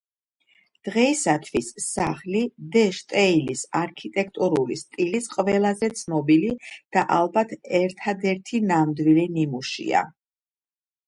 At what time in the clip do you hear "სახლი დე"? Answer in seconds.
1.87-2.81